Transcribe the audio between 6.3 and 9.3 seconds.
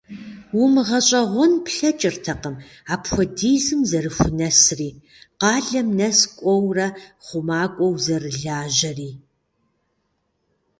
кӀуэурэ, хъумакӀуэу зэрылажьэри.